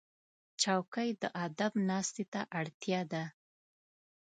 چوکۍ 0.61 1.09
د 1.21 1.23
ادب 1.45 1.71
ناستې 1.89 2.23
ته 2.33 2.41
اړتیا 2.59 3.01
ده. 3.11 3.23